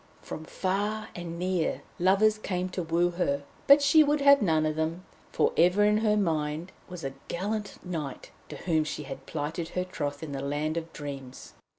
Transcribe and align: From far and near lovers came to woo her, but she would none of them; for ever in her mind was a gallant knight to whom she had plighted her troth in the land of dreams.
From 0.23 0.45
far 0.45 1.09
and 1.15 1.37
near 1.37 1.83
lovers 1.99 2.39
came 2.39 2.69
to 2.69 2.81
woo 2.81 3.11
her, 3.11 3.43
but 3.67 3.83
she 3.83 4.03
would 4.03 4.23
none 4.41 4.65
of 4.65 4.75
them; 4.75 5.03
for 5.31 5.53
ever 5.55 5.83
in 5.83 5.97
her 5.99 6.17
mind 6.17 6.71
was 6.89 7.03
a 7.03 7.13
gallant 7.27 7.75
knight 7.85 8.31
to 8.49 8.55
whom 8.55 8.83
she 8.83 9.03
had 9.03 9.27
plighted 9.27 9.69
her 9.77 9.83
troth 9.83 10.23
in 10.23 10.31
the 10.31 10.41
land 10.41 10.75
of 10.75 10.91
dreams. 10.91 11.53